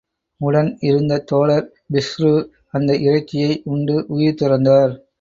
உடன் 0.41 0.77
இருந்த 0.79 1.19
தோழர் 1.19 1.67
பிஷ்ரு 1.93 2.33
அந்த 2.69 2.91
இறைச்சியை 2.97 3.61
உண்டு 3.65 4.05
உயிர் 4.07 4.39
துறந்தார். 4.41 4.93